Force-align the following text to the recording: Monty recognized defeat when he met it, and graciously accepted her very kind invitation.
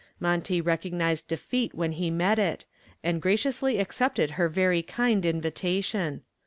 Monty 0.19 0.61
recognized 0.61 1.27
defeat 1.27 1.75
when 1.75 1.91
he 1.91 2.09
met 2.09 2.39
it, 2.39 2.65
and 3.03 3.21
graciously 3.21 3.77
accepted 3.77 4.31
her 4.31 4.49
very 4.49 4.81
kind 4.81 5.23
invitation. 5.27 6.23